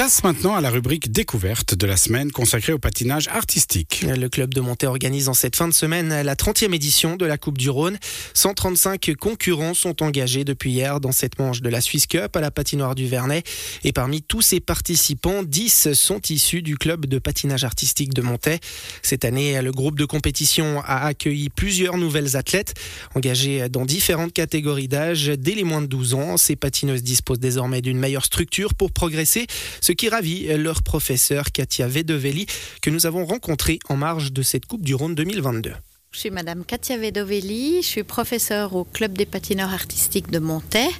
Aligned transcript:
Place 0.00 0.24
maintenant 0.24 0.54
à 0.54 0.62
la 0.62 0.70
rubrique 0.70 1.12
découverte 1.12 1.74
de 1.74 1.86
la 1.86 1.98
semaine 1.98 2.32
consacrée 2.32 2.72
au 2.72 2.78
patinage 2.78 3.28
artistique. 3.28 4.02
Le 4.08 4.30
club 4.30 4.54
de 4.54 4.62
Montée 4.62 4.86
organise 4.86 5.28
en 5.28 5.34
cette 5.34 5.56
fin 5.56 5.68
de 5.68 5.74
semaine 5.74 6.22
la 6.22 6.34
30e 6.36 6.74
édition 6.74 7.16
de 7.16 7.26
la 7.26 7.36
Coupe 7.36 7.58
du 7.58 7.68
Rhône. 7.68 7.98
135 8.32 9.14
concurrents 9.16 9.74
sont 9.74 10.02
engagés 10.02 10.44
depuis 10.44 10.70
hier 10.70 11.00
dans 11.00 11.12
cette 11.12 11.38
manche 11.38 11.60
de 11.60 11.68
la 11.68 11.82
Swiss 11.82 12.06
Cup 12.06 12.34
à 12.34 12.40
la 12.40 12.50
patinoire 12.50 12.94
du 12.94 13.08
Vernet. 13.08 13.44
Et 13.84 13.92
parmi 13.92 14.22
tous 14.22 14.40
ces 14.40 14.58
participants, 14.58 15.42
10 15.42 15.92
sont 15.92 16.22
issus 16.30 16.62
du 16.62 16.78
club 16.78 17.04
de 17.04 17.18
patinage 17.18 17.64
artistique 17.64 18.14
de 18.14 18.22
Montaigne. 18.22 18.58
Cette 19.02 19.26
année, 19.26 19.60
le 19.60 19.70
groupe 19.70 19.98
de 19.98 20.06
compétition 20.06 20.80
a 20.86 21.04
accueilli 21.04 21.50
plusieurs 21.50 21.98
nouvelles 21.98 22.38
athlètes 22.38 22.72
engagées 23.14 23.68
dans 23.68 23.84
différentes 23.84 24.32
catégories 24.32 24.88
d'âge 24.88 25.26
dès 25.26 25.54
les 25.54 25.64
moins 25.64 25.82
de 25.82 25.88
12 25.88 26.14
ans. 26.14 26.36
Ces 26.38 26.56
patineuses 26.56 27.02
disposent 27.02 27.38
désormais 27.38 27.82
d'une 27.82 27.98
meilleure 27.98 28.24
structure 28.24 28.72
pour 28.72 28.92
progresser 28.92 29.46
ce 29.82 29.89
qui 29.92 30.08
ravit 30.08 30.46
leur 30.56 30.82
professeur 30.82 31.52
Katia 31.52 31.86
Vedovelli 31.86 32.46
que 32.82 32.90
nous 32.90 33.06
avons 33.06 33.24
rencontré 33.24 33.78
en 33.88 33.96
marge 33.96 34.32
de 34.32 34.42
cette 34.42 34.66
Coupe 34.66 34.82
du 34.82 34.94
Rhône 34.94 35.14
2022. 35.14 35.72
Je 36.12 36.18
suis 36.18 36.30
Madame 36.30 36.64
Katia 36.64 36.96
Vedovelli, 36.96 37.82
je 37.82 37.86
suis 37.86 38.02
professeure 38.02 38.74
au 38.74 38.82
Club 38.84 39.16
des 39.16 39.26
patineurs 39.26 39.72
artistiques 39.72 40.30
de 40.30 40.40
Montaix. 40.40 40.90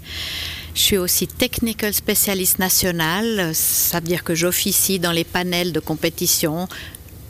Je 0.75 0.81
suis 0.81 0.99
aussi 0.99 1.27
technical 1.27 1.93
spécialiste 1.93 2.61
national, 2.61 3.53
ça 3.55 3.99
veut 3.99 4.07
dire 4.07 4.23
que 4.23 4.37
j'officie 4.37 5.01
dans 5.01 5.11
les 5.11 5.25
panels 5.25 5.73
de 5.73 5.81
compétition 5.81 6.69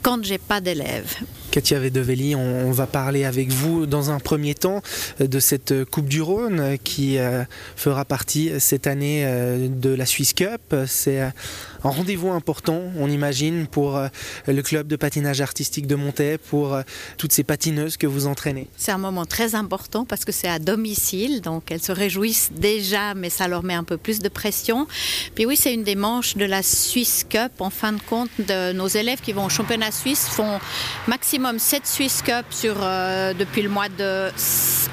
quand 0.01 0.23
j'ai 0.23 0.37
pas 0.37 0.61
d'élèves. 0.61 1.17
Katia 1.51 1.79
Vedovelli, 1.79 2.33
on, 2.35 2.71
va 2.71 2.87
parler 2.87 3.25
avec 3.25 3.49
vous 3.49 3.85
dans 3.85 4.09
un 4.09 4.19
premier 4.19 4.55
temps 4.55 4.81
de 5.19 5.39
cette 5.39 5.83
Coupe 5.85 6.07
du 6.07 6.21
Rhône 6.21 6.77
qui 6.83 7.17
euh, 7.17 7.43
fera 7.75 8.05
partie 8.05 8.51
cette 8.59 8.87
année 8.87 9.23
euh, 9.25 9.67
de 9.67 9.89
la 9.89 10.05
Swiss 10.05 10.33
Cup. 10.33 10.61
Euh, 10.73 10.85
un 11.83 11.89
rendez-vous 11.89 12.31
important, 12.31 12.81
on 12.97 13.09
imagine, 13.09 13.67
pour 13.67 13.99
le 14.47 14.61
club 14.61 14.87
de 14.87 14.95
patinage 14.95 15.41
artistique 15.41 15.87
de 15.87 15.95
Montaix, 15.95 16.37
pour 16.37 16.77
toutes 17.17 17.31
ces 17.31 17.43
patineuses 17.43 17.97
que 17.97 18.07
vous 18.07 18.27
entraînez. 18.27 18.67
C'est 18.77 18.91
un 18.91 18.97
moment 18.97 19.25
très 19.25 19.55
important 19.55 20.05
parce 20.05 20.25
que 20.25 20.31
c'est 20.31 20.47
à 20.47 20.59
domicile, 20.59 21.41
donc 21.41 21.71
elles 21.71 21.81
se 21.81 21.91
réjouissent 21.91 22.51
déjà, 22.55 23.13
mais 23.13 23.29
ça 23.29 23.47
leur 23.47 23.63
met 23.63 23.73
un 23.73 23.83
peu 23.83 23.97
plus 23.97 24.19
de 24.19 24.29
pression. 24.29 24.87
Puis 25.35 25.45
oui, 25.45 25.55
c'est 25.55 25.73
une 25.73 25.83
des 25.83 25.95
manches 25.95 26.35
de 26.35 26.45
la 26.45 26.63
Swiss 26.63 27.25
Cup. 27.27 27.51
En 27.59 27.69
fin 27.69 27.93
de 27.93 28.01
compte, 28.01 28.29
nos 28.49 28.87
élèves 28.87 29.21
qui 29.21 29.33
vont 29.33 29.45
au 29.45 29.49
championnat 29.49 29.91
suisse 29.91 30.27
font 30.27 30.59
maximum 31.07 31.59
7 31.59 31.87
Swiss 31.87 32.21
Cup 32.21 32.45
sur, 32.49 32.75
euh, 32.81 33.33
depuis 33.33 33.61
le 33.61 33.69
mois 33.69 33.89
de 33.89 34.29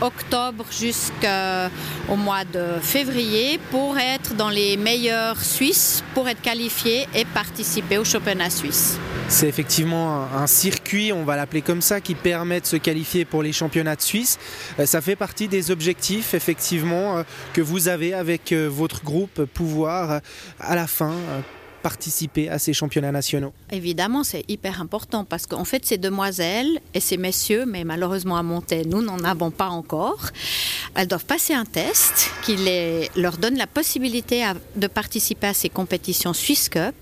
octobre 0.01 0.65
jusqu'au 0.71 2.17
mois 2.17 2.45
de 2.45 2.81
février 2.81 3.59
pour 3.71 3.99
être 3.99 4.35
dans 4.35 4.51
les 4.51 4.77
meilleurs 4.77 5.43
Suisses, 5.43 6.05
pour 6.15 6.29
être 6.29 6.41
qualifiés 6.41 6.78
et 6.87 7.25
participer 7.35 7.99
au 7.99 8.05
championnat 8.05 8.51
suisse. 8.51 8.99
C'est 9.29 9.49
effectivement 9.49 10.27
un 10.35 10.47
circuit, 10.47 11.13
on 11.13 11.25
va 11.25 11.37
l'appeler 11.37 11.61
comme 11.63 11.83
ça, 11.83 12.01
qui 12.01 12.15
permet 12.15 12.61
de 12.61 12.67
se 12.67 12.77
qualifier 12.77 13.25
pour 13.25 13.43
les 13.43 13.53
championnats 13.53 13.97
de 13.97 14.01
Suisse. 14.01 14.39
Euh, 14.79 14.87
ça 14.87 15.01
fait 15.01 15.17
partie 15.17 15.49
des 15.49 15.71
objectifs, 15.71 16.35
effectivement, 16.35 17.19
euh, 17.19 17.23
que 17.53 17.61
vous 17.61 17.89
avez 17.89 18.15
avec 18.15 18.53
votre 18.53 19.05
groupe, 19.05 19.45
pouvoir 19.45 20.21
à 20.61 20.75
la 20.75 20.87
fin 20.87 21.15
participer 21.83 22.49
à 22.49 22.59
ces 22.59 22.73
championnats 22.73 23.13
nationaux 23.13 23.53
Évidemment, 23.71 24.25
c'est 24.25 24.45
hyper 24.49 24.81
important 24.81 25.25
parce 25.25 25.47
qu'en 25.47 25.65
fait, 25.65 25.85
ces 25.85 25.99
demoiselles 25.99 26.81
et 26.95 27.01
ces 27.01 27.17
messieurs, 27.17 27.65
mais 27.67 27.85
malheureusement 27.85 28.37
à 28.37 28.43
Montaix, 28.43 28.85
nous 28.85 29.03
n'en 29.03 29.19
avons 29.25 29.51
pas 29.51 29.69
encore, 29.69 30.27
elles 30.95 31.09
doivent 31.09 31.25
passer 31.25 31.55
un 31.55 31.65
test 31.65 32.31
qui 32.43 32.57
leur 33.17 33.39
donne 33.39 33.57
la 33.57 33.67
possibilité 33.67 34.45
de 34.77 34.87
participer 34.87 35.49
à 35.49 35.55
ces 35.55 35.69
compétitions 35.69 36.33
Swiss 36.33 36.69
Cup. 36.69 36.95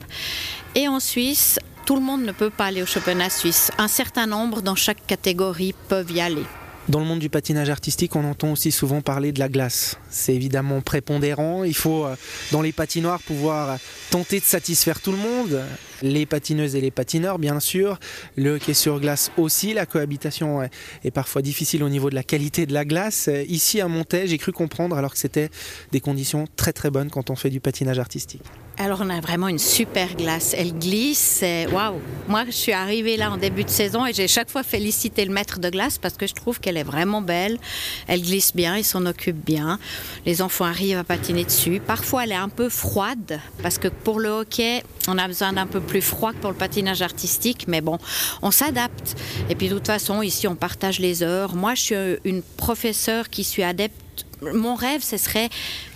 Et 0.75 0.89
en 0.89 1.01
Suisse, 1.01 1.59
tout 1.87 1.95
le 1.95 2.03
monde 2.03 2.23
ne 2.23 2.33
peut 2.33 2.51
pas 2.51 2.67
aller 2.67 2.83
au 2.83 2.87
championnat 2.87 3.31
suisse. 3.31 3.71
Un 3.79 3.89
certain 3.89 4.27
nombre 4.27 4.61
dans 4.61 4.75
chaque 4.75 5.07
catégorie 5.07 5.75
peuvent 5.89 6.11
y 6.11 6.21
aller. 6.21 6.45
Dans 6.89 7.01
le 7.01 7.05
monde 7.05 7.19
du 7.19 7.29
patinage 7.29 7.69
artistique, 7.69 8.15
on 8.15 8.25
entend 8.25 8.53
aussi 8.53 8.71
souvent 8.71 9.01
parler 9.01 9.33
de 9.33 9.41
la 9.41 9.49
glace. 9.49 9.99
C'est 10.09 10.37
évidemment 10.37 10.81
prépondérant. 10.83 11.65
Il 11.65 11.75
faut, 11.75 12.05
euh, 12.05 12.15
dans 12.53 12.63
les 12.63 12.71
patinoires, 12.71 13.21
pouvoir 13.23 13.79
tenter 14.11 14.39
de 14.39 14.45
satisfaire 14.45 15.01
tout 15.01 15.11
le 15.11 15.19
monde. 15.19 15.65
Les 16.03 16.27
patineuses 16.27 16.77
et 16.77 16.81
les 16.81 16.93
patineurs, 16.93 17.41
bien 17.41 17.59
sûr. 17.59 17.99
Le 18.37 18.55
hockey 18.55 18.73
sur 18.73 19.01
glace 19.01 19.33
aussi. 19.37 19.75
La 19.75 19.85
cohabitation 19.85 20.63
est 21.03 21.11
parfois 21.11 21.43
difficile 21.43 21.83
au 21.83 21.89
niveau 21.89 22.09
de 22.09 22.15
la 22.15 22.23
qualité 22.23 22.67
de 22.67 22.73
la 22.73 22.85
glace. 22.85 23.29
Ici 23.49 23.81
à 23.81 23.89
Montaix, 23.89 24.29
j'ai 24.29 24.39
cru 24.39 24.53
comprendre, 24.53 24.97
alors 24.97 25.13
que 25.13 25.19
c'était 25.19 25.51
des 25.91 26.01
conditions 26.01 26.47
très 26.55 26.73
très 26.73 26.91
bonnes 26.91 27.11
quand 27.11 27.31
on 27.31 27.37
fait 27.37 27.51
du 27.51 27.59
patinage 27.59 27.99
artistique. 27.99 28.43
Alors 28.79 29.01
on 29.03 29.09
a 29.09 29.21
vraiment 29.21 29.49
une 29.49 29.59
super 29.59 30.15
glace. 30.17 30.55
Elle 30.57 30.75
glisse. 30.75 31.43
Waouh 31.73 31.99
Moi, 32.29 32.45
je 32.47 32.51
suis 32.51 32.73
arrivée 32.73 33.17
là 33.17 33.31
en 33.31 33.39
début 33.39 33.65
de 33.65 33.71
saison 33.71 34.05
et 34.05 34.13
j'ai 34.13 34.29
chaque 34.29 34.51
fois 34.51 34.63
félicité 34.63 35.25
le 35.25 35.33
maître 35.33 35.61
de 35.61 35.71
glace 35.71 35.97
parce 35.97 36.15
que 36.19 36.27
je 36.27 36.35
trouve 36.35 36.61
qu'elle 36.61 36.77
est 36.77 36.83
vraiment 36.83 37.23
belle. 37.23 37.59
Elle 38.07 38.21
glisse 38.21 38.55
bien, 38.55 38.77
il 38.77 38.85
s'en 38.85 39.07
occupe 39.07 39.43
bien. 39.43 39.79
Les 40.27 40.43
enfants 40.43 40.67
arrivent 40.67 40.99
à 40.99 41.05
patiner 41.05 41.45
dessus. 41.45 41.81
Parfois, 41.85 42.25
elle 42.25 42.33
est 42.33 42.35
un 42.35 42.51
peu 42.51 42.69
froide 42.69 43.41
parce 43.63 43.79
que 43.79 43.89
pour 43.89 44.21
le 44.21 44.29
hockey, 44.29 44.83
on 45.09 45.17
a 45.17 45.27
besoin 45.27 45.55
d'un 45.55 45.67
peu 45.67 45.81
plus 45.81 46.03
froid 46.03 46.33
que 46.33 46.39
pour 46.39 46.51
le 46.51 46.57
patinage 46.57 47.01
artistique. 47.01 47.65
Mais 47.69 47.81
bon, 47.81 47.99
on 48.43 48.51
s'adapte. 48.51 49.17
Et 49.49 49.55
puis 49.55 49.69
de 49.71 49.75
toute 49.75 49.87
façon, 49.87 50.21
ici, 50.21 50.47
on 50.49 50.55
partage 50.55 50.99
les 50.99 51.23
heures. 51.23 51.55
Moi, 51.55 51.75
je 51.75 51.81
suis 51.81 51.95
une 52.25 52.43
professeure 52.43 53.31
qui 53.31 53.43
suis 53.43 53.63
adepte 53.63 54.06
mon 54.43 54.75
rêve, 54.75 55.03
ce 55.03 55.17
serait 55.17 55.49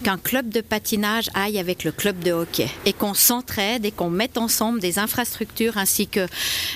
qu'un 0.02 0.16
club 0.16 0.48
de 0.48 0.60
patinage 0.60 1.28
aille 1.34 1.58
avec 1.58 1.84
le 1.84 1.92
club 1.92 2.18
de 2.20 2.32
hockey 2.32 2.68
et 2.86 2.92
qu'on 2.92 3.14
s'entraide 3.14 3.84
et 3.84 3.90
qu'on 3.90 4.10
mette 4.10 4.38
ensemble 4.38 4.80
des 4.80 4.98
infrastructures 4.98 5.76
ainsi 5.76 6.06
que 6.06 6.26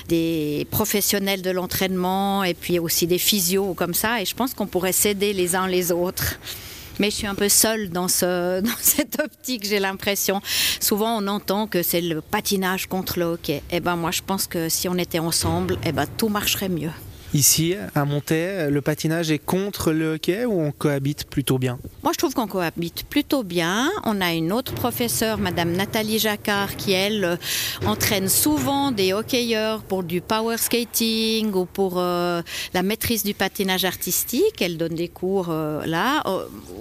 des 0.07 0.67
professionnels 0.69 1.41
de 1.41 1.49
l'entraînement 1.49 2.43
et 2.43 2.53
puis 2.53 2.79
aussi 2.79 3.07
des 3.07 3.17
physios 3.17 3.73
comme 3.73 3.93
ça. 3.93 4.21
Et 4.21 4.25
je 4.25 4.35
pense 4.35 4.53
qu'on 4.53 4.67
pourrait 4.67 4.91
s'aider 4.91 5.33
les 5.33 5.55
uns 5.55 5.67
les 5.67 5.91
autres. 5.91 6.39
Mais 6.99 7.09
je 7.09 7.15
suis 7.15 7.27
un 7.27 7.35
peu 7.35 7.49
seule 7.49 7.89
dans, 7.89 8.07
ce, 8.07 8.61
dans 8.61 8.77
cette 8.79 9.19
optique, 9.19 9.65
j'ai 9.65 9.79
l'impression. 9.79 10.41
Souvent, 10.79 11.17
on 11.21 11.27
entend 11.27 11.67
que 11.67 11.83
c'est 11.83 12.01
le 12.01 12.21
patinage 12.21 12.87
contre 12.87 13.19
le 13.19 13.25
hockey. 13.25 13.63
Eh 13.71 13.79
ben 13.79 13.95
moi, 13.95 14.11
je 14.11 14.21
pense 14.21 14.47
que 14.47 14.69
si 14.69 14.87
on 14.87 14.97
était 14.97 15.19
ensemble, 15.19 15.77
eh 15.83 15.91
ben 15.91 16.05
tout 16.17 16.29
marcherait 16.29 16.69
mieux. 16.69 16.91
Ici, 17.35 17.75
à 17.95 18.05
Montaix, 18.05 18.69
le 18.69 18.81
patinage 18.81 19.29
est 19.29 19.39
contre 19.39 19.91
le 19.91 20.13
hockey 20.13 20.45
ou 20.45 20.61
on 20.61 20.71
cohabite 20.71 21.25
plutôt 21.25 21.57
bien? 21.57 21.79
Moi, 22.01 22.13
je 22.13 22.17
trouve 22.17 22.33
qu'on 22.33 22.47
cohabite 22.47 23.03
plutôt 23.09 23.43
bien. 23.43 23.91
On 24.05 24.21
a 24.21 24.31
une 24.33 24.53
autre 24.53 24.73
professeure, 24.73 25.37
Madame 25.37 25.73
Nathalie 25.73 26.17
Jacquard, 26.17 26.77
qui, 26.77 26.93
elle, 26.93 27.25
euh, 27.25 27.35
entraîne 27.85 28.29
souvent 28.29 28.93
des 28.93 29.11
hockeyeurs 29.11 29.81
pour 29.81 30.03
du 30.03 30.21
power 30.21 30.55
skating 30.55 31.51
ou 31.51 31.65
pour 31.65 31.95
euh, 31.97 32.41
la 32.73 32.83
maîtrise 32.83 33.25
du 33.25 33.33
patinage 33.33 33.83
artistique. 33.83 34.61
Elle 34.61 34.77
donne 34.77 34.95
des 34.95 35.09
cours 35.09 35.47
euh, 35.49 35.85
là 35.85 36.23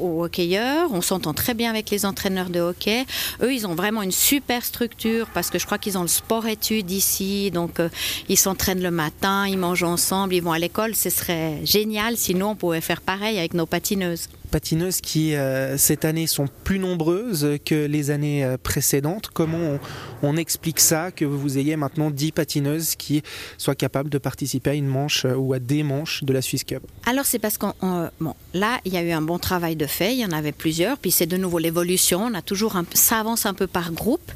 aux 0.01 0.23
hockeyeurs. 0.23 0.89
On 0.93 1.01
s'entend 1.01 1.35
très 1.35 1.55
bien 1.55 1.69
avec 1.69 1.91
les 1.91 2.07
entraîneurs 2.07 2.51
de 2.51 2.61
hockey. 2.61 3.07
Eux, 3.43 3.53
ils 3.53 3.67
ont 3.67 3.75
vraiment 3.75 4.03
une 4.03 4.13
super 4.13 4.65
structure 4.65 5.27
parce 5.35 5.51
que 5.51 5.59
je 5.59 5.67
crois 5.67 5.79
qu'ils 5.79 5.99
ont 5.99 6.03
le 6.03 6.07
sport-études 6.07 6.93
ici. 6.93 7.51
Donc, 7.51 7.81
ils 8.29 8.39
s'entraînent 8.39 8.83
le 8.85 8.93
matin, 8.93 9.49
ils 9.49 9.59
mangent 9.59 9.83
ensemble, 9.83 10.44
à 10.53 10.59
l'école, 10.59 10.95
ce 10.95 11.11
serait 11.11 11.61
génial. 11.65 12.17
Sinon, 12.17 12.51
on 12.51 12.57
pouvait 12.57 12.81
faire 12.81 13.01
pareil 13.01 13.39
avec 13.39 13.55
nos 13.55 13.67
patineuses 13.67 14.29
patineuses 14.55 15.01
qui, 15.01 15.35
euh, 15.35 15.77
cette 15.77 16.05
année, 16.05 16.29
sont 16.29 16.47
plus 16.63 16.79
nombreuses 16.79 17.59
que 17.65 17.87
les 17.87 18.13
années 18.13 18.45
euh, 18.45 18.57
précédentes. 18.57 19.27
Comment 19.35 19.81
on, 20.23 20.37
explique 20.37 20.79
ça, 20.79 21.11
que 21.11 21.25
vous 21.25 21.59
ayez 21.59 21.75
maintenant 21.75 22.09
10 22.09 22.31
patineuses 22.31 22.95
qui 22.95 23.25
soient 23.59 23.75
capables 23.75 24.11
de 24.11 24.19
participer 24.19 24.71
à 24.71 24.75
une 24.75 24.87
manche 24.87 25.25
euh, 25.25 25.35
ou 25.35 25.55
à 25.55 25.59
des 25.59 25.83
manches 25.83 26.23
de 26.23 26.33
la 26.33 26.41
Swiss 26.41 26.63
Cup? 26.63 26.85
Alors, 27.05 27.27
c'est 27.27 27.41
parce 27.41 27.59
qu'on. 27.59 27.73
bon, 28.21 28.35
là, 28.53 28.79
il 28.85 28.95
y 28.95 28.97
a 28.97 29.03
eu 29.03 29.11
un 29.11 29.23
bon 29.23 29.41
travail 29.41 29.75
de 29.75 29.87
fait, 29.87 30.13
il 30.15 30.21
y 30.21 30.25
en 30.25 30.31
avait 30.31 30.53
plusieurs, 30.53 30.99
puis 30.99 31.11
c'est 31.11 31.27
de 31.27 31.37
nouveau 31.37 31.59
l'évolution. 31.59 32.27
On 32.27 32.35
a 32.35 32.43
toujours 32.43 32.81
ça 32.93 33.19
avance 33.19 33.47
un 33.47 33.55
peu 33.55 33.67
par 33.67 33.91
groupe. 33.91 34.31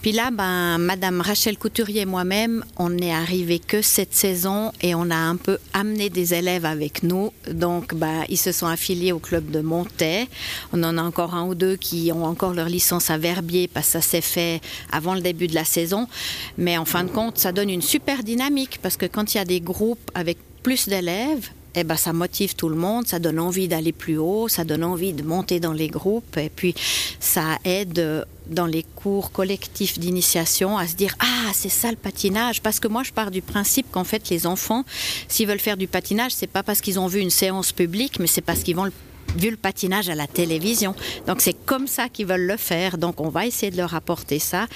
Puis 0.00 0.12
là, 0.12 0.30
ben, 0.30 0.78
Madame 0.78 1.20
Rachel 1.20 1.58
Couturier 1.58 2.00
et 2.02 2.06
moi-même, 2.06 2.64
on 2.78 2.88
n'est 2.88 3.12
arrivé 3.12 3.58
que 3.58 3.82
cette 3.82 4.14
saison 4.14 4.72
et 4.80 4.94
on 4.94 5.10
a 5.10 5.16
un 5.16 5.36
peu 5.36 5.58
amené 5.74 6.08
des 6.08 6.32
élèves 6.32 6.64
avec 6.64 7.02
nous. 7.02 7.34
Donc, 7.52 7.94
ben, 7.94 8.24
ils 8.30 8.38
se 8.38 8.52
sont 8.52 8.66
affiliés 8.66 9.12
au 9.12 9.18
club 9.18 9.49
de 9.50 9.60
Montaix. 9.60 10.28
On 10.72 10.82
en 10.82 10.96
a 10.96 11.02
encore 11.02 11.34
un 11.34 11.44
ou 11.46 11.54
deux 11.54 11.76
qui 11.76 12.10
ont 12.12 12.24
encore 12.24 12.54
leur 12.54 12.68
licence 12.68 13.10
à 13.10 13.18
Verbier 13.18 13.68
parce 13.68 13.86
que 13.86 13.92
ça 13.92 14.00
s'est 14.00 14.20
fait 14.20 14.60
avant 14.90 15.14
le 15.14 15.20
début 15.20 15.46
de 15.46 15.54
la 15.54 15.64
saison. 15.64 16.08
Mais 16.56 16.78
en 16.78 16.84
fin 16.84 17.04
de 17.04 17.10
compte, 17.10 17.38
ça 17.38 17.52
donne 17.52 17.70
une 17.70 17.82
super 17.82 18.22
dynamique 18.22 18.78
parce 18.82 18.96
que 18.96 19.06
quand 19.06 19.34
il 19.34 19.38
y 19.38 19.40
a 19.40 19.44
des 19.44 19.60
groupes 19.60 20.10
avec 20.14 20.38
plus 20.62 20.88
d'élèves, 20.88 21.50
eh 21.74 21.84
ben, 21.84 21.96
ça 21.96 22.12
motive 22.12 22.54
tout 22.54 22.68
le 22.68 22.76
monde, 22.76 23.06
ça 23.06 23.18
donne 23.18 23.38
envie 23.38 23.68
d'aller 23.68 23.92
plus 23.92 24.18
haut, 24.18 24.48
ça 24.48 24.64
donne 24.64 24.84
envie 24.84 25.12
de 25.12 25.22
monter 25.22 25.60
dans 25.60 25.72
les 25.72 25.88
groupes, 25.88 26.36
et 26.36 26.48
puis 26.48 26.74
ça 27.20 27.58
aide 27.64 28.26
dans 28.48 28.66
les 28.66 28.82
cours 28.82 29.30
collectifs 29.30 29.98
d'initiation 29.98 30.76
à 30.76 30.88
se 30.88 30.96
dire 30.96 31.14
ah 31.20 31.50
c'est 31.54 31.68
ça 31.68 31.90
le 31.90 31.96
patinage 31.96 32.60
parce 32.60 32.80
que 32.80 32.88
moi 32.88 33.04
je 33.04 33.12
pars 33.12 33.30
du 33.30 33.42
principe 33.42 33.86
qu'en 33.92 34.02
fait 34.02 34.28
les 34.28 34.44
enfants 34.44 34.84
s'ils 35.28 35.46
veulent 35.46 35.60
faire 35.60 35.76
du 35.76 35.86
patinage 35.86 36.32
c'est 36.32 36.48
pas 36.48 36.64
parce 36.64 36.80
qu'ils 36.80 36.98
ont 36.98 37.06
vu 37.06 37.20
une 37.20 37.30
séance 37.30 37.70
publique 37.70 38.18
mais 38.18 38.26
c'est 38.26 38.40
parce 38.40 38.64
qu'ils 38.64 38.74
vont 38.74 38.84
le 38.84 38.92
vu 39.36 39.50
le 39.50 39.56
patinage 39.56 40.08
à 40.08 40.14
la 40.14 40.26
télévision. 40.26 40.94
Donc 41.26 41.40
c'est 41.40 41.54
comme 41.66 41.86
ça 41.86 42.08
qu'ils 42.08 42.26
veulent 42.26 42.46
le 42.46 42.56
faire. 42.56 42.98
Donc 42.98 43.20
on 43.20 43.28
va 43.28 43.46
essayer 43.46 43.70
de 43.70 43.76
leur 43.76 43.94
apporter 43.94 44.38
ça. 44.38 44.66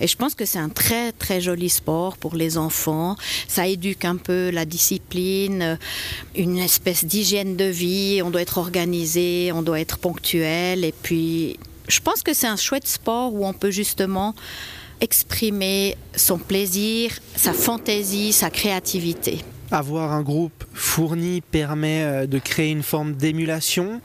Et 0.00 0.06
je 0.06 0.16
pense 0.16 0.34
que 0.34 0.44
c'est 0.44 0.58
un 0.58 0.68
très 0.68 1.12
très 1.12 1.40
joli 1.40 1.68
sport 1.68 2.16
pour 2.16 2.34
les 2.34 2.58
enfants. 2.58 3.16
Ça 3.48 3.66
éduque 3.66 4.04
un 4.04 4.16
peu 4.16 4.50
la 4.50 4.64
discipline, 4.64 5.78
une 6.34 6.58
espèce 6.58 7.04
d'hygiène 7.04 7.56
de 7.56 7.64
vie. 7.64 8.20
On 8.24 8.30
doit 8.30 8.42
être 8.42 8.58
organisé, 8.58 9.52
on 9.52 9.62
doit 9.62 9.80
être 9.80 9.98
ponctuel. 9.98 10.84
Et 10.84 10.92
puis 11.02 11.58
je 11.88 12.00
pense 12.00 12.22
que 12.22 12.34
c'est 12.34 12.46
un 12.46 12.56
chouette 12.56 12.86
sport 12.86 13.34
où 13.34 13.44
on 13.44 13.52
peut 13.52 13.70
justement 13.70 14.34
exprimer 15.00 15.96
son 16.14 16.38
plaisir, 16.38 17.12
sa 17.34 17.52
fantaisie, 17.52 18.32
sa 18.32 18.50
créativité. 18.50 19.42
Avoir 19.70 20.12
un 20.12 20.22
groupe 20.22 20.64
fourni 20.72 21.40
permet 21.40 22.02
euh, 22.02 22.26
de 22.26 22.38
créer 22.38 22.70
une 22.70 22.82
forme 22.82 23.12
d'émulation. 23.12 24.00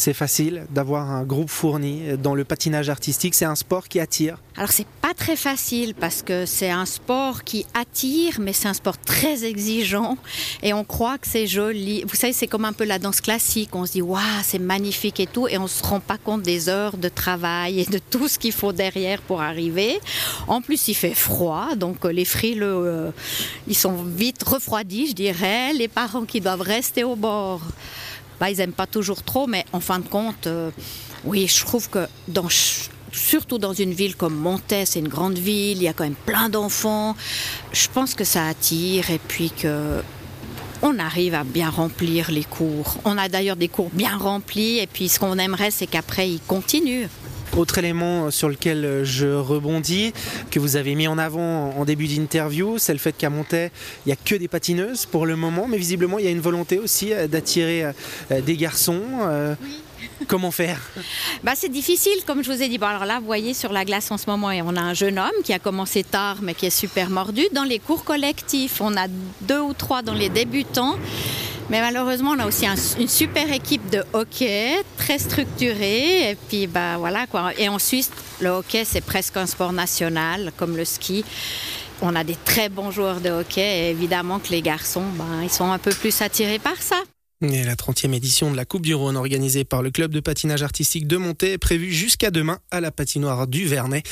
C'est 0.00 0.14
facile 0.14 0.64
d'avoir 0.70 1.10
un 1.10 1.24
groupe 1.24 1.50
fourni 1.50 2.16
dans 2.16 2.34
le 2.34 2.44
patinage 2.44 2.88
artistique. 2.88 3.34
C'est 3.34 3.44
un 3.44 3.54
sport 3.54 3.86
qui 3.86 4.00
attire. 4.00 4.38
Alors 4.56 4.72
c'est 4.72 4.86
pas 4.86 5.12
très 5.12 5.36
facile 5.36 5.94
parce 5.94 6.22
que 6.22 6.46
c'est 6.46 6.70
un 6.70 6.86
sport 6.86 7.44
qui 7.44 7.66
attire, 7.74 8.40
mais 8.40 8.54
c'est 8.54 8.68
un 8.68 8.72
sport 8.72 8.96
très 8.96 9.44
exigeant 9.44 10.16
et 10.62 10.72
on 10.72 10.84
croit 10.84 11.18
que 11.18 11.26
c'est 11.28 11.46
joli. 11.46 12.02
Vous 12.08 12.16
savez, 12.16 12.32
c'est 12.32 12.46
comme 12.46 12.64
un 12.64 12.72
peu 12.72 12.84
la 12.84 12.98
danse 12.98 13.20
classique. 13.20 13.74
On 13.74 13.84
se 13.84 13.92
dit 13.92 14.00
waouh, 14.00 14.22
c'est 14.42 14.58
magnifique 14.58 15.20
et 15.20 15.26
tout, 15.26 15.46
et 15.48 15.58
on 15.58 15.66
se 15.66 15.82
rend 15.82 16.00
pas 16.00 16.16
compte 16.16 16.40
des 16.40 16.70
heures 16.70 16.96
de 16.96 17.10
travail 17.10 17.80
et 17.80 17.84
de 17.84 17.98
tout 17.98 18.26
ce 18.26 18.38
qu'il 18.38 18.52
faut 18.52 18.72
derrière 18.72 19.20
pour 19.20 19.42
arriver. 19.42 20.00
En 20.48 20.62
plus, 20.62 20.88
il 20.88 20.94
fait 20.94 21.14
froid, 21.14 21.74
donc 21.76 22.06
les 22.06 22.24
frileux, 22.24 22.86
euh, 22.86 23.10
ils 23.68 23.76
sont 23.76 24.02
vite 24.02 24.42
refroidis, 24.44 25.08
je 25.08 25.14
dirais. 25.14 25.74
Les 25.74 25.88
parents 25.88 26.24
qui 26.24 26.40
doivent 26.40 26.62
rester 26.62 27.04
au 27.04 27.16
bord 27.16 27.60
bah, 28.40 28.50
ils 28.50 28.56
n'aiment 28.56 28.72
pas 28.72 28.86
toujours 28.86 29.22
trop, 29.22 29.46
mais 29.46 29.64
en 29.72 29.80
fin 29.80 29.98
de 29.98 30.08
compte, 30.08 30.46
euh, 30.46 30.70
oui, 31.24 31.46
je 31.46 31.64
trouve 31.64 31.90
que 31.90 32.06
surtout 33.12 33.58
dans 33.58 33.74
une 33.74 33.92
ville 33.92 34.16
comme 34.16 34.34
Montaix, 34.34 34.86
c'est 34.86 34.98
une 34.98 35.08
grande 35.08 35.38
ville, 35.38 35.76
il 35.76 35.82
y 35.82 35.88
a 35.88 35.92
quand 35.92 36.04
même 36.04 36.14
plein 36.14 36.48
d'enfants. 36.48 37.14
Je 37.72 37.88
pense 37.92 38.14
que 38.14 38.24
ça 38.24 38.46
attire 38.46 39.10
et 39.10 39.18
puis 39.18 39.50
que 39.50 40.02
on 40.82 40.98
arrive 40.98 41.34
à 41.34 41.44
bien 41.44 41.68
remplir 41.68 42.30
les 42.30 42.44
cours. 42.44 42.96
On 43.04 43.18
a 43.18 43.28
d'ailleurs 43.28 43.56
des 43.56 43.68
cours 43.68 43.90
bien 43.92 44.16
remplis 44.16 44.78
et 44.78 44.86
puis 44.86 45.10
ce 45.10 45.18
qu'on 45.18 45.38
aimerait, 45.38 45.70
c'est 45.70 45.86
qu'après, 45.86 46.30
ils 46.30 46.40
continuent. 46.40 47.08
Autre 47.56 47.78
élément 47.78 48.30
sur 48.30 48.48
lequel 48.48 49.00
je 49.04 49.26
rebondis, 49.26 50.12
que 50.50 50.60
vous 50.60 50.76
avez 50.76 50.94
mis 50.94 51.08
en 51.08 51.18
avant 51.18 51.70
en 51.76 51.84
début 51.84 52.06
d'interview, 52.06 52.78
c'est 52.78 52.92
le 52.92 52.98
fait 52.98 53.12
qu'à 53.12 53.28
Montaix, 53.28 53.72
il 54.04 54.08
n'y 54.08 54.12
a 54.12 54.16
que 54.16 54.34
des 54.36 54.48
patineuses 54.48 55.06
pour 55.06 55.26
le 55.26 55.36
moment, 55.36 55.66
mais 55.68 55.76
visiblement, 55.76 56.18
il 56.18 56.24
y 56.24 56.28
a 56.28 56.30
une 56.30 56.40
volonté 56.40 56.78
aussi 56.78 57.12
euh, 57.12 57.26
d'attirer 57.26 57.84
euh, 57.84 58.40
des 58.40 58.56
garçons. 58.56 59.02
Euh, 59.22 59.54
comment 60.28 60.50
faire? 60.50 60.80
Bah, 61.42 61.52
C'est 61.56 61.68
difficile, 61.68 62.24
comme 62.26 62.44
je 62.44 62.52
vous 62.52 62.62
ai 62.62 62.68
dit. 62.68 62.78
Bon, 62.78 62.86
alors 62.86 63.04
là, 63.04 63.18
vous 63.18 63.26
voyez, 63.26 63.54
sur 63.54 63.72
la 63.72 63.84
glace 63.84 64.10
en 64.10 64.18
ce 64.18 64.28
moment, 64.28 64.48
on 64.48 64.76
a 64.76 64.80
un 64.80 64.94
jeune 64.94 65.18
homme 65.18 65.30
qui 65.44 65.52
a 65.52 65.58
commencé 65.58 66.04
tard, 66.04 66.38
mais 66.42 66.54
qui 66.54 66.66
est 66.66 66.70
super 66.70 67.10
mordu. 67.10 67.42
Dans 67.52 67.64
les 67.64 67.78
cours 67.78 68.04
collectifs, 68.04 68.80
on 68.80 68.96
a 68.96 69.06
deux 69.42 69.60
ou 69.60 69.74
trois 69.74 70.02
dans 70.02 70.14
les 70.14 70.28
débutants. 70.28 70.96
Mais 71.70 71.80
malheureusement, 71.80 72.32
on 72.32 72.38
a 72.40 72.46
aussi 72.48 72.66
une 72.66 73.08
super 73.08 73.52
équipe 73.52 73.88
de 73.90 74.02
hockey, 74.12 74.82
très 74.96 75.20
structurée. 75.20 76.30
Et 76.30 76.36
puis, 76.48 76.66
bah, 76.66 76.98
voilà. 76.98 77.26
Et 77.58 77.68
en 77.68 77.78
Suisse, 77.78 78.10
le 78.40 78.48
hockey, 78.48 78.84
c'est 78.84 79.00
presque 79.00 79.36
un 79.36 79.46
sport 79.46 79.72
national, 79.72 80.52
comme 80.56 80.76
le 80.76 80.84
ski. 80.84 81.24
On 82.02 82.16
a 82.16 82.24
des 82.24 82.36
très 82.44 82.70
bons 82.70 82.90
joueurs 82.90 83.20
de 83.20 83.30
hockey 83.30 83.60
et 83.86 83.90
évidemment 83.90 84.40
que 84.40 84.48
les 84.50 84.62
garçons, 84.62 85.04
bah, 85.16 85.24
ils 85.44 85.50
sont 85.50 85.70
un 85.70 85.78
peu 85.78 85.92
plus 85.92 86.20
attirés 86.22 86.58
par 86.58 86.82
ça. 86.82 86.96
Et 87.42 87.62
la 87.64 87.74
30e 87.74 88.12
édition 88.12 88.50
de 88.50 88.56
la 88.56 88.66
Coupe 88.66 88.84
du 88.84 88.94
Rhône 88.94 89.16
organisée 89.16 89.64
par 89.64 89.82
le 89.82 89.90
club 89.90 90.12
de 90.12 90.20
patinage 90.20 90.62
artistique 90.62 91.06
de 91.06 91.16
Montée 91.16 91.52
est 91.52 91.58
prévue 91.58 91.90
jusqu'à 91.90 92.30
demain 92.30 92.58
à 92.70 92.82
la 92.82 92.90
patinoire 92.90 93.46
du 93.46 93.66
Vernet. 93.66 94.02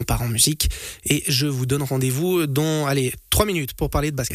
On 0.00 0.04
part 0.04 0.22
en 0.22 0.28
musique 0.28 0.68
et 1.04 1.22
je 1.28 1.46
vous 1.46 1.66
donne 1.66 1.84
rendez-vous 1.84 2.46
dans, 2.46 2.86
allez, 2.86 3.14
3 3.30 3.46
minutes 3.46 3.74
pour 3.74 3.90
parler 3.90 4.10
de 4.10 4.16
basket. 4.16 4.32